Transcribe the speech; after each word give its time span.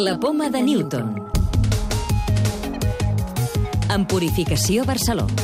La 0.00 0.16
poma 0.16 0.48
de 0.48 0.62
Newton. 0.62 1.08
En 3.90 4.04
Purificació 4.06 4.84
Barcelona. 4.86 5.34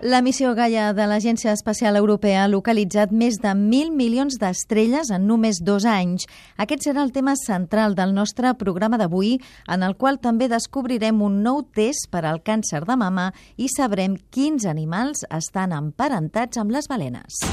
La 0.00 0.22
missió 0.24 0.54
Gaia 0.56 0.94
de 0.96 1.04
l'Agència 1.04 1.52
Espacial 1.52 1.98
Europea 2.00 2.46
ha 2.46 2.48
localitzat 2.48 3.12
més 3.12 3.36
de 3.42 3.52
1.000 3.52 3.92
milions 3.92 4.40
d'estrelles 4.40 5.12
en 5.12 5.28
només 5.28 5.60
dos 5.60 5.84
anys. 5.84 6.24
Aquest 6.56 6.88
serà 6.88 7.04
el 7.04 7.12
tema 7.12 7.36
central 7.36 7.92
del 8.00 8.16
nostre 8.16 8.54
programa 8.56 8.96
d'avui, 8.96 9.36
en 9.68 9.84
el 9.84 9.98
qual 10.00 10.22
també 10.24 10.48
descobrirem 10.48 11.20
un 11.20 11.42
nou 11.44 11.66
test 11.68 12.08
per 12.08 12.24
al 12.24 12.40
càncer 12.40 12.86
de 12.88 12.96
mama 12.96 13.28
i 13.60 13.68
sabrem 13.68 14.16
quins 14.32 14.64
animals 14.64 15.28
estan 15.28 15.76
emparentats 15.76 16.64
amb 16.64 16.72
les 16.72 16.88
balenes. 16.88 17.44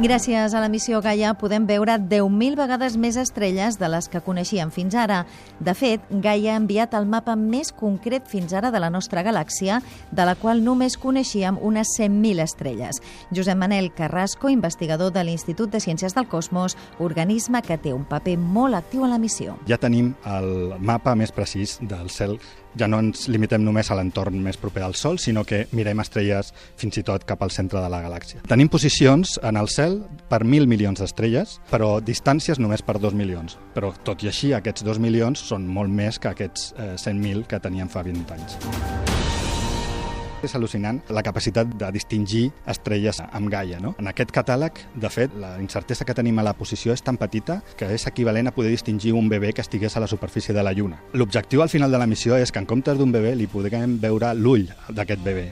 Gràcies 0.00 0.54
a 0.56 0.60
la 0.62 0.70
missió 0.72 0.96
Gaia 1.04 1.34
podem 1.36 1.66
veure 1.68 1.98
10.000 2.00 2.54
vegades 2.56 2.94
més 2.96 3.18
estrelles 3.20 3.76
de 3.76 3.88
les 3.92 4.06
que 4.08 4.22
coneixíem 4.24 4.70
fins 4.72 4.94
ara. 4.96 5.18
De 5.60 5.74
fet, 5.76 6.06
Gaia 6.24 6.54
ha 6.54 6.60
enviat 6.62 6.96
el 6.96 7.04
mapa 7.04 7.34
més 7.36 7.68
concret 7.76 8.24
fins 8.24 8.54
ara 8.56 8.70
de 8.72 8.80
la 8.80 8.88
nostra 8.88 9.20
galàxia, 9.20 9.82
de 10.08 10.24
la 10.24 10.38
qual 10.40 10.64
només 10.64 10.96
coneixíem 10.96 11.58
unes 11.60 11.92
100.000 11.98 12.40
estrelles. 12.46 13.02
Josep 13.28 13.60
Manel 13.60 13.90
Carrasco, 13.92 14.48
investigador 14.48 15.12
de 15.12 15.26
l'Institut 15.28 15.68
de 15.68 15.82
Ciències 15.84 16.16
del 16.16 16.30
Cosmos, 16.32 16.78
organisme 16.98 17.60
que 17.60 17.76
té 17.76 17.92
un 17.92 18.08
paper 18.08 18.38
molt 18.40 18.80
actiu 18.80 19.04
en 19.04 19.12
la 19.12 19.20
missió. 19.20 19.58
Ja 19.68 19.76
tenim 19.76 20.14
el 20.24 20.80
mapa 20.80 21.12
més 21.12 21.28
precís 21.28 21.76
del 21.84 22.08
cel 22.08 22.40
ja 22.78 22.86
no 22.88 23.00
ens 23.02 23.26
limitem 23.30 23.62
només 23.64 23.90
a 23.90 23.96
l'entorn 23.98 24.38
més 24.42 24.58
proper 24.60 24.84
al 24.86 24.94
Sol, 24.98 25.18
sinó 25.18 25.44
que 25.46 25.64
mirem 25.76 26.02
estrelles 26.02 26.52
fins 26.78 27.00
i 27.00 27.04
tot 27.06 27.24
cap 27.28 27.42
al 27.42 27.50
centre 27.54 27.80
de 27.82 27.90
la 27.90 28.02
galàxia. 28.04 28.44
Tenim 28.48 28.70
posicions 28.70 29.36
en 29.42 29.58
el 29.60 29.70
cel 29.72 29.89
per 30.30 30.42
mil 30.44 30.68
milions 30.70 31.02
d'estrelles, 31.02 31.58
però 31.70 31.96
distàncies 32.04 32.60
només 32.62 32.84
per 32.86 32.98
dos 33.02 33.16
milions. 33.16 33.58
Però 33.76 33.92
tot 34.06 34.24
i 34.24 34.30
així, 34.30 34.54
aquests 34.56 34.86
dos 34.86 35.00
milions 35.02 35.42
són 35.50 35.66
molt 35.66 35.92
més 35.92 36.18
que 36.20 36.32
aquests 36.32 36.72
eh, 36.76 36.92
100.000 36.96 37.46
que 37.50 37.62
teníem 37.62 37.90
fa 37.92 38.04
20 38.06 38.36
anys. 38.38 38.58
És 40.40 40.54
al·lucinant 40.56 41.02
la 41.12 41.22
capacitat 41.22 41.68
de 41.76 41.90
distingir 41.92 42.46
estrelles 42.68 43.20
amb 43.20 43.50
Gaia. 43.52 43.80
No? 43.82 43.92
En 44.00 44.08
aquest 44.08 44.32
catàleg, 44.32 44.80
de 44.96 45.10
fet, 45.12 45.34
la 45.40 45.56
incertesa 45.60 46.06
que 46.08 46.16
tenim 46.16 46.40
a 46.40 46.46
la 46.46 46.54
posició 46.56 46.96
és 46.96 47.04
tan 47.04 47.20
petita 47.20 47.60
que 47.76 47.90
és 47.92 48.06
equivalent 48.08 48.48
a 48.48 48.54
poder 48.56 48.72
distingir 48.72 49.12
un 49.16 49.28
bebè 49.28 49.52
que 49.52 49.64
estigués 49.64 49.96
a 49.96 50.04
la 50.04 50.08
superfície 50.08 50.56
de 50.56 50.64
la 50.64 50.72
Lluna. 50.72 51.02
L'objectiu 51.12 51.62
al 51.62 51.72
final 51.72 51.92
de 51.92 52.00
la 52.00 52.08
missió 52.08 52.40
és 52.40 52.52
que 52.52 52.62
en 52.62 52.68
comptes 52.68 52.96
d'un 52.98 53.12
bebè 53.12 53.34
li 53.36 53.50
puguem 53.52 53.98
veure 54.00 54.32
l'ull 54.34 54.70
d'aquest 54.88 55.26
bebè. 55.26 55.50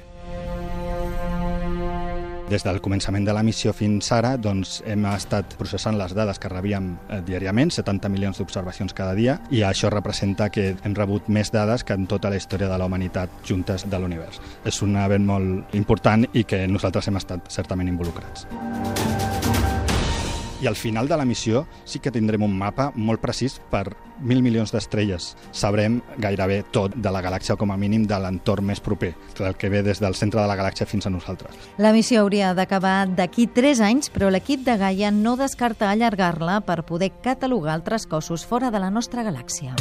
Des 2.49 2.65
del 2.65 2.81
començament 2.81 3.27
de 3.29 3.35
la 3.37 3.43
missió 3.45 3.75
fins 3.77 4.09
ara 4.17 4.31
doncs, 4.41 4.79
hem 4.89 5.05
estat 5.11 5.53
processant 5.61 5.99
les 6.01 6.15
dades 6.17 6.41
que 6.41 6.49
rebíem 6.49 6.95
eh, 6.97 7.21
diàriament, 7.27 7.73
70 7.75 8.09
milions 8.09 8.41
d'observacions 8.41 8.97
cada 8.97 9.13
dia, 9.19 9.37
i 9.53 9.61
això 9.69 9.93
representa 9.93 10.49
que 10.49 10.71
hem 10.73 10.97
rebut 10.97 11.29
més 11.29 11.53
dades 11.53 11.85
que 11.85 11.99
en 11.99 12.09
tota 12.09 12.33
la 12.33 12.41
història 12.41 12.73
de 12.73 12.81
la 12.81 12.89
humanitat 12.89 13.45
juntes 13.45 13.85
de 13.85 14.01
l'univers. 14.01 14.41
És 14.65 14.81
un 14.83 14.97
event 14.97 15.29
molt 15.29 15.77
important 15.77 16.25
i 16.33 16.49
que 16.49 16.65
nosaltres 16.69 17.13
hem 17.13 17.21
estat 17.21 17.53
certament 17.53 17.93
involucrats 17.93 18.49
i 20.61 20.67
al 20.67 20.77
final 20.77 21.09
de 21.09 21.17
la 21.17 21.25
missió 21.25 21.67
sí 21.85 21.99
que 21.99 22.13
tindrem 22.13 22.43
un 22.43 22.57
mapa 22.59 22.91
molt 22.95 23.23
precís 23.23 23.59
per 23.71 23.95
mil 24.19 24.43
milions 24.43 24.73
d'estrelles. 24.75 25.31
Sabrem 25.53 26.01
gairebé 26.19 26.65
tot 26.75 26.97
de 26.97 27.13
la 27.15 27.23
galàxia, 27.23 27.57
com 27.57 27.71
a 27.71 27.79
mínim 27.79 28.07
de 28.11 28.19
l'entorn 28.19 28.67
més 28.67 28.83
proper, 28.83 29.15
el 29.39 29.57
que 29.57 29.71
ve 29.71 29.85
des 29.87 30.03
del 30.03 30.19
centre 30.19 30.41
de 30.43 30.49
la 30.51 30.59
galàxia 30.59 30.89
fins 30.91 31.07
a 31.07 31.15
nosaltres. 31.15 31.55
La 31.79 31.93
missió 31.95 32.23
hauria 32.23 32.55
d'acabar 32.55 33.07
d'aquí 33.09 33.47
3 33.47 33.83
anys, 33.87 34.11
però 34.11 34.33
l'equip 34.35 34.67
de 34.67 34.77
Gaia 34.79 35.13
no 35.15 35.37
descarta 35.39 35.93
allargar-la 35.93 36.61
per 36.67 36.83
poder 36.85 37.13
catalogar 37.23 37.75
altres 37.79 38.07
cossos 38.07 38.47
fora 38.47 38.73
de 38.75 38.83
la 38.83 38.91
nostra 38.91 39.23
galàxia. 39.23 39.77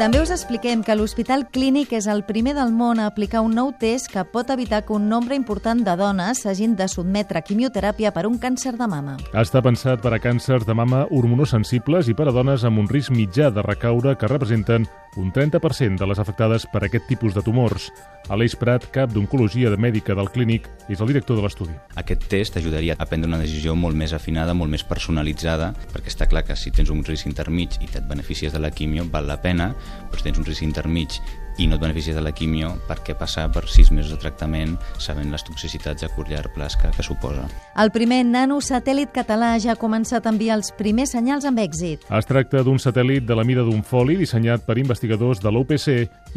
També 0.00 0.16
us 0.16 0.30
expliquem 0.32 0.80
que 0.80 0.94
l'Hospital 0.96 1.42
Clínic 1.52 1.90
és 1.92 2.06
el 2.08 2.22
primer 2.24 2.54
del 2.56 2.70
món 2.72 3.02
a 3.02 3.04
aplicar 3.10 3.42
un 3.44 3.52
nou 3.52 3.68
test 3.76 4.08
que 4.08 4.22
pot 4.24 4.48
evitar 4.48 4.78
que 4.86 4.94
un 4.96 5.10
nombre 5.10 5.36
important 5.36 5.82
de 5.84 5.92
dones 6.00 6.40
s'hagin 6.40 6.72
de 6.78 6.86
sotmetre 6.88 7.36
a 7.36 7.44
quimioteràpia 7.44 8.08
per 8.16 8.24
un 8.24 8.38
càncer 8.40 8.72
de 8.78 8.88
mama. 8.88 9.18
Està 9.36 9.60
pensat 9.60 10.00
per 10.00 10.14
a 10.16 10.20
càncers 10.24 10.64
de 10.64 10.72
mama 10.72 11.02
hormonosensibles 11.10 12.08
i 12.08 12.16
per 12.16 12.30
a 12.30 12.32
dones 12.32 12.64
amb 12.64 12.80
un 12.80 12.88
risc 12.88 13.12
mitjà 13.12 13.50
de 13.52 13.60
recaure 13.60 14.16
que 14.16 14.32
representen 14.32 14.88
un 15.16 15.32
30% 15.32 15.98
de 15.98 16.06
les 16.06 16.20
afectades 16.22 16.66
per 16.70 16.84
aquest 16.84 17.08
tipus 17.08 17.34
de 17.34 17.42
tumors. 17.42 17.88
Aleix 18.30 18.54
Prat, 18.58 18.86
cap 18.94 19.10
d'Oncologia 19.10 19.70
de 19.72 19.78
Mèdica 19.80 20.14
del 20.14 20.30
Clínic, 20.30 20.68
és 20.88 21.00
el 21.00 21.10
director 21.10 21.38
de 21.38 21.42
l'estudi. 21.42 21.74
Aquest 21.98 22.28
test 22.30 22.58
ajudaria 22.60 22.94
a 22.98 23.06
prendre 23.10 23.30
una 23.30 23.40
decisió 23.42 23.74
molt 23.74 23.98
més 23.98 24.14
afinada, 24.14 24.54
molt 24.54 24.70
més 24.70 24.86
personalitzada, 24.86 25.72
perquè 25.90 26.12
està 26.12 26.30
clar 26.30 26.44
que 26.46 26.56
si 26.56 26.70
tens 26.70 26.92
un 26.94 27.02
risc 27.06 27.26
intermig 27.26 27.80
i 27.80 27.90
et 27.90 28.06
beneficies 28.06 28.54
de 28.54 28.62
la 28.62 28.70
quimio, 28.70 29.08
val 29.10 29.26
la 29.26 29.40
pena, 29.42 29.72
però 30.10 30.20
si 30.20 30.28
tens 30.28 30.38
un 30.38 30.46
risc 30.46 30.62
intermig 30.66 31.18
i 31.60 31.66
no 31.68 31.76
et 31.76 31.82
beneficies 31.82 32.16
de 32.16 32.22
la 32.24 32.32
quimio, 32.32 32.70
per 32.88 32.96
què 33.04 33.12
passar 33.18 33.44
per 33.52 33.66
sis 33.68 33.90
mesos 33.92 34.14
de 34.14 34.18
tractament 34.22 34.78
sabent 34.96 35.28
les 35.32 35.44
toxicitats 35.44 36.06
a 36.06 36.08
curt 36.14 36.32
llarg 36.32 36.54
plaç 36.54 36.78
que, 36.80 36.88
que 36.96 37.04
suposa? 37.04 37.44
El 37.76 37.92
primer 37.92 38.22
nanosatèl·lit 38.24 39.12
català 39.12 39.52
ja 39.60 39.74
ha 39.74 39.80
començat 39.80 40.24
a 40.24 40.32
enviar 40.32 40.56
els 40.56 40.72
primers 40.78 41.12
senyals 41.12 41.44
amb 41.44 41.60
èxit. 41.60 42.06
Es 42.08 42.28
tracta 42.28 42.64
d'un 42.64 42.80
satèl·lit 42.80 43.26
de 43.28 43.36
la 43.36 43.44
mida 43.44 43.64
d'un 43.66 43.84
foli 43.84 44.16
dissenyat 44.16 44.64
per 44.64 44.78
investigadors 44.80 45.42
de 45.44 45.52
l'UPC 45.52 45.90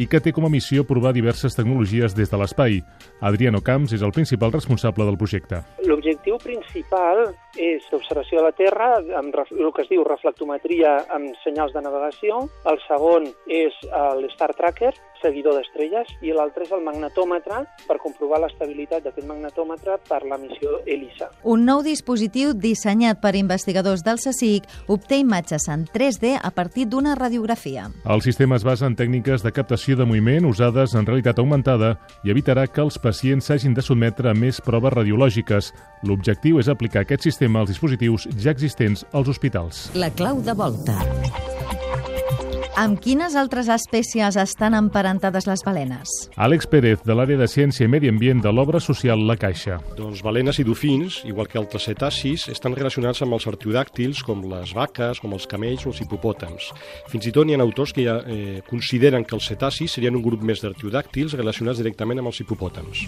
i 0.03 0.09
que 0.11 0.19
té 0.19 0.33
com 0.35 0.49
a 0.49 0.51
missió 0.51 0.83
provar 0.83 1.13
diverses 1.15 1.55
tecnologies 1.55 2.17
des 2.17 2.31
de 2.31 2.41
l'espai. 2.41 2.81
Adriano 3.23 3.63
Camps 3.63 3.95
és 3.95 4.03
el 4.03 4.11
principal 4.11 4.51
responsable 4.51 5.07
del 5.07 5.17
projecte. 5.17 5.61
L'objectiu 5.87 6.35
principal 6.43 7.29
és 7.55 7.85
l'observació 7.93 8.41
de 8.41 8.45
la 8.47 8.55
Terra 8.57 8.89
amb 9.19 9.35
el 9.37 9.71
que 9.71 9.83
es 9.85 9.89
diu 9.91 10.03
reflectometria 10.07 10.97
amb 11.13 11.31
senyals 11.45 11.73
de 11.75 11.83
navegació. 11.85 12.43
El 12.69 12.79
segon 12.87 13.29
és 13.47 13.77
l'Star 14.19 14.51
Tracker, 14.57 14.93
seguidor 15.23 15.57
d'estrelles, 15.57 16.11
i 16.21 16.33
l'altre 16.35 16.67
és 16.67 16.73
el 16.75 16.83
magnetòmetre 16.85 17.63
per 17.87 17.97
comprovar 18.03 18.41
l'estabilitat 18.43 19.07
d'aquest 19.07 19.27
magnetòmetre 19.29 19.97
per 20.09 20.21
la 20.29 20.37
missió 20.41 20.79
ELISA. 20.85 21.31
Un 21.49 21.65
nou 21.65 21.83
dispositiu 21.85 22.53
dissenyat 22.53 23.21
per 23.23 23.33
investigadors 23.39 24.03
del 24.05 24.21
CSIC 24.21 24.67
obté 24.93 25.21
imatges 25.23 25.67
en 25.71 25.87
3D 25.87 26.35
a 26.41 26.51
partir 26.51 26.87
d'una 26.91 27.15
radiografia. 27.15 27.89
El 28.05 28.21
sistema 28.25 28.59
es 28.59 28.67
basa 28.67 28.87
en 28.89 28.97
tècniques 28.99 29.43
de 29.43 29.53
captació 29.55 29.97
de 29.97 30.07
moviment 30.09 30.49
usades 30.49 30.95
en 30.95 31.07
realitat 31.07 31.39
augmentada 31.39 31.95
i 32.23 32.33
evitarà 32.33 32.67
que 32.67 32.83
els 32.83 32.99
pacients 32.99 33.47
s'hagin 33.47 33.73
de 33.73 33.85
sotmetre 33.85 34.31
a 34.31 34.37
més 34.37 34.61
proves 34.61 34.93
radiològiques. 34.93 35.71
L'objectiu 36.03 36.59
és 36.59 36.69
aplicar 36.71 37.03
aquest 37.03 37.29
sistema 37.29 37.63
als 37.63 37.73
dispositius 37.73 38.27
ja 38.37 38.51
existents 38.51 39.07
als 39.13 39.31
hospitals. 39.31 39.89
La 39.95 40.11
clau 40.11 40.41
de 40.43 40.53
volta. 40.53 41.52
Amb 42.73 42.97
quines 42.97 43.35
altres 43.37 43.67
espècies 43.69 44.33
estan 44.41 44.73
emparentades 44.73 45.45
les 45.45 45.61
balenes? 45.61 46.09
Àlex 46.41 46.65
Pérez, 46.65 47.03
de 47.05 47.13
l'àrea 47.13 47.37
de 47.37 47.45
Ciència 47.45 47.85
i 47.85 47.91
Medi 47.91 48.09
Ambient 48.09 48.41
de 48.41 48.49
l'obra 48.49 48.81
social 48.81 49.21
La 49.29 49.35
Caixa. 49.37 49.77
Doncs 49.93 50.23
balenes 50.25 50.57
i 50.57 50.65
dofins, 50.65 51.19
igual 51.29 51.51
que 51.51 51.61
altres 51.61 51.85
cetacis, 51.85 52.47
estan 52.49 52.73
relacionats 52.73 53.21
amb 53.21 53.37
els 53.37 53.45
artiodàctils, 53.51 54.23
com 54.25 54.41
les 54.49 54.73
vaques, 54.73 55.21
com 55.21 55.37
els 55.37 55.45
camells 55.45 55.85
o 55.85 55.93
els 55.93 56.01
hipopòtams. 56.01 56.71
Fins 57.13 57.29
i 57.29 57.35
tot 57.37 57.45
hi 57.45 57.53
ha 57.53 57.61
autors 57.61 57.93
que 57.93 58.09
ja 58.09 58.17
eh, 58.25 58.65
consideren 58.65 59.21
que 59.21 59.37
els 59.37 59.53
cetacis 59.53 59.93
serien 59.93 60.17
un 60.17 60.25
grup 60.25 60.41
més 60.41 60.65
d'artiodàctils 60.65 61.37
relacionats 61.37 61.77
directament 61.77 62.25
amb 62.25 62.33
els 62.33 62.41
hipopòtams. 62.41 63.05